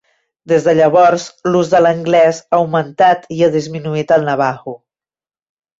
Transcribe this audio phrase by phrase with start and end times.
[0.51, 4.77] Des de llavors, l'ús de l'anglès ha augmentat i ha disminuït el navaho.